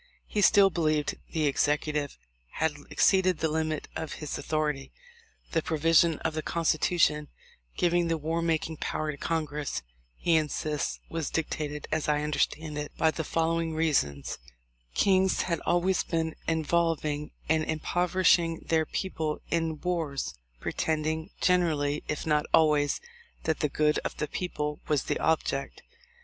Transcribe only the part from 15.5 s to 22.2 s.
always been involving and impoverishing their people in wars, pretending generally,